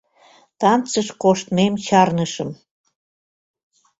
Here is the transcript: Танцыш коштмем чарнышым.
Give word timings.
Танцыш 0.59 1.07
коштмем 1.23 1.73
чарнышым. 1.85 2.49